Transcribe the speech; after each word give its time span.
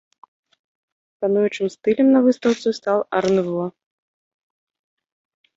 Пануючым 1.25 1.67
стылем 1.75 2.07
на 2.15 2.19
выстаўцы 2.29 2.69
стаў 2.79 2.99
ар-нуво. 3.19 3.65